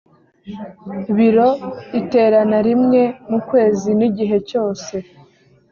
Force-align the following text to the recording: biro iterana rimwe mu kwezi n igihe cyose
biro 1.15 1.49
iterana 1.99 2.57
rimwe 2.67 3.01
mu 3.29 3.39
kwezi 3.49 3.89
n 3.99 4.01
igihe 4.09 4.37
cyose 4.49 4.93